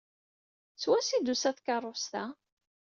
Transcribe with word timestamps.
Seg 0.75 0.89
wansi 0.89 1.11
ay 1.15 1.21
d-tusa 1.21 1.51
tkeṛṛust-a? 1.57 2.23